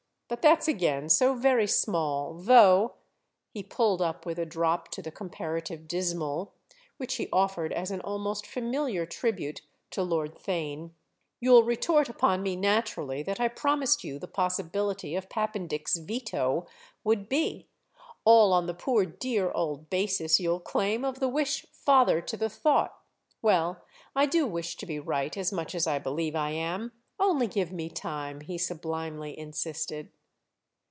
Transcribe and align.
But 0.31 0.41
that's 0.41 0.69
again 0.69 1.09
so 1.09 1.33
very 1.33 1.67
small—though," 1.67 2.93
he 3.53 3.63
pulled 3.63 4.01
up 4.01 4.25
with 4.25 4.39
a 4.39 4.45
drop 4.45 4.87
to 4.91 5.01
the 5.01 5.11
comparative 5.11 5.89
dismal, 5.89 6.53
which 6.95 7.15
he 7.15 7.27
offered 7.33 7.73
as 7.73 7.91
an 7.91 7.99
almost 7.99 8.47
familiar 8.47 9.05
tribute 9.05 9.59
to 9.89 10.03
Lord 10.03 10.35
Theign, 10.35 10.91
"you'll 11.41 11.63
retort 11.63 12.07
upon 12.07 12.43
me 12.43 12.55
naturally 12.55 13.21
that 13.23 13.41
I 13.41 13.49
promised 13.49 14.05
you 14.05 14.19
the 14.19 14.27
possibility 14.29 15.17
of 15.17 15.27
Pappendick's 15.27 15.97
veto 15.97 16.65
would 17.03 17.27
be: 17.27 17.67
all 18.23 18.53
on 18.53 18.67
the 18.67 18.73
poor 18.73 19.05
dear 19.05 19.51
old 19.51 19.89
basis, 19.89 20.39
you'll 20.39 20.61
claim, 20.61 21.03
of 21.03 21.19
the 21.19 21.27
wish 21.27 21.65
father 21.73 22.21
to 22.21 22.37
the 22.37 22.49
thought. 22.49 22.97
Well, 23.41 23.83
I 24.15 24.27
do 24.27 24.47
wish 24.47 24.77
to 24.77 24.85
be 24.85 24.97
right 24.97 25.35
as 25.35 25.51
much 25.51 25.75
as 25.75 25.85
I 25.87 25.99
believe 25.99 26.37
I 26.37 26.51
am. 26.51 26.93
Only 27.19 27.47
give 27.47 27.73
me 27.73 27.89
time!" 27.89 28.39
he 28.39 28.57
sublimely 28.57 29.37
insisted. 29.37 30.09